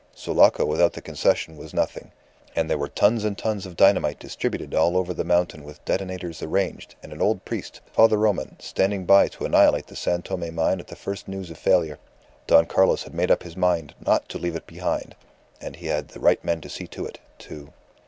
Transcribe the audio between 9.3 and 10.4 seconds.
annihilate the San